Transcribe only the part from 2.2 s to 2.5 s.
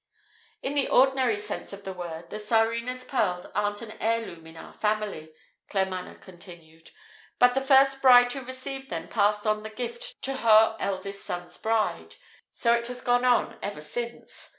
the